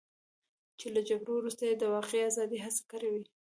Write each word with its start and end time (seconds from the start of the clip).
چې 0.79 0.87
له 0.95 1.01
جګړې 1.09 1.31
وروسته 1.35 1.63
یې 1.69 1.75
د 1.77 1.83
واقعي 1.95 2.21
ازادۍ 2.29 2.59
هڅې 2.65 2.83
کړې 2.91 3.09
وې. 3.11 3.23